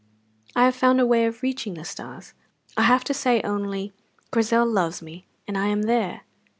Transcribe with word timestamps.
I 0.55 0.65
have 0.65 0.75
found 0.75 0.99
a 0.99 1.05
way 1.05 1.27
of 1.27 1.43
reaching 1.43 1.75
the 1.75 1.85
stars. 1.85 2.33
I 2.75 2.81
have 2.81 3.03
to 3.03 3.13
say 3.13 3.39
only, 3.43 3.93
'Grizel 4.31 4.65
loves 4.65 4.99
me,' 5.03 5.27
and 5.47 5.55
I 5.55 5.67
am 5.67 5.83
there." 5.83 6.21